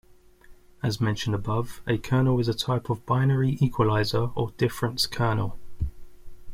[0.81, 5.59] As mentioned above, a kernel is a type of binary equaliser, or difference kernel.